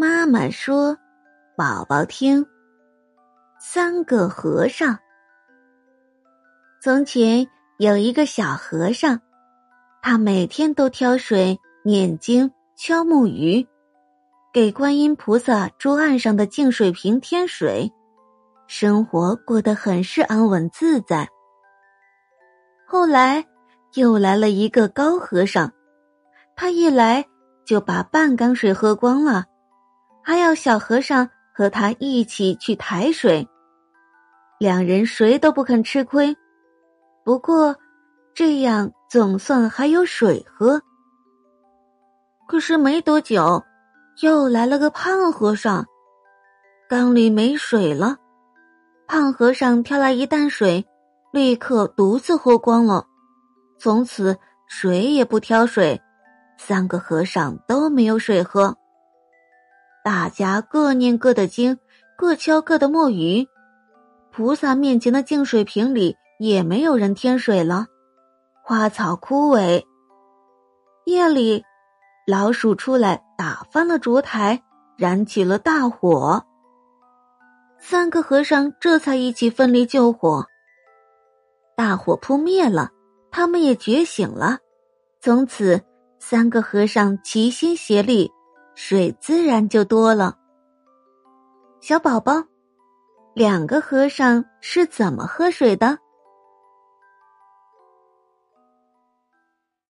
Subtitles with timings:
[0.00, 0.96] 妈妈说
[1.58, 2.46] ：“宝宝听。”
[3.58, 4.96] 三个和尚。
[6.80, 9.20] 从前有一个小和尚，
[10.00, 13.66] 他每天都挑水、念经、敲木鱼，
[14.52, 17.90] 给观音菩萨桌案上的净水瓶添水，
[18.68, 21.28] 生活过得很是安稳自在。
[22.86, 23.44] 后来
[23.94, 25.72] 又来了一个高和尚，
[26.54, 27.26] 他一来
[27.64, 29.46] 就把半缸水喝光了。
[30.28, 33.48] 还要小和尚和他一起去抬水，
[34.58, 36.36] 两人谁都不肯吃亏。
[37.24, 37.74] 不过，
[38.34, 40.82] 这样总算还有水喝。
[42.46, 43.64] 可是没多久，
[44.20, 45.86] 又来了个胖和尚，
[46.90, 48.18] 缸里没水了。
[49.06, 50.86] 胖和尚挑来一担水，
[51.32, 53.06] 立刻独自喝光了。
[53.78, 54.36] 从此
[54.66, 55.98] 谁也不挑水，
[56.58, 58.76] 三个和尚都没有水喝。
[60.08, 61.78] 大家各念各的经，
[62.16, 63.46] 各敲各的木鱼。
[64.32, 67.88] 菩萨面前的净水瓶里也没有人添水了，
[68.64, 69.84] 花草枯萎。
[71.04, 71.62] 夜里，
[72.26, 74.62] 老鼠出来打翻了烛台，
[74.96, 76.42] 燃起了大火。
[77.78, 80.46] 三个和尚这才一起奋力救火。
[81.76, 82.88] 大火扑灭了，
[83.30, 84.60] 他们也觉醒了。
[85.20, 85.82] 从此，
[86.18, 88.32] 三个和尚齐心协力。
[88.80, 90.38] 水自然就多了。
[91.80, 92.44] 小宝宝，
[93.34, 95.98] 两个和尚是怎么喝水的？